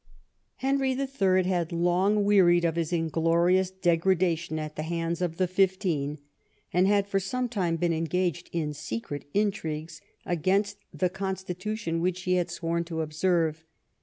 Henry 0.55 0.95
HI. 0.95 1.43
had 1.43 1.71
long 1.71 2.23
wearied 2.23 2.65
of 2.65 2.75
his 2.75 2.91
inglorious 2.91 3.69
degra 3.71 4.15
dation 4.17 4.57
at 4.57 4.75
the 4.75 4.81
hands 4.81 5.21
of 5.21 5.37
the 5.37 5.45
Fifteen, 5.47 6.17
and 6.73 6.87
had 6.87 7.05
for 7.05 7.19
some 7.19 7.47
time 7.47 7.75
been 7.75 7.93
engaged 7.93 8.49
in 8.51 8.73
secret 8.73 9.25
intrigues 9.35 10.01
against 10.25 10.77
the 10.91 11.07
con 11.11 11.35
stitution 11.35 11.99
which 12.01 12.23
he 12.23 12.33
had 12.33 12.49
sworn 12.49 12.83
to 12.83 13.01
observe. 13.01 13.63